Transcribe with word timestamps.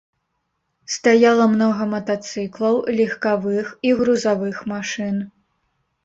Стаяла 0.93 1.45
многа 1.55 1.83
матацыклаў, 1.91 2.75
легкавых 3.01 3.67
і 3.89 3.91
грузавых 3.99 4.57
машын. 4.73 5.15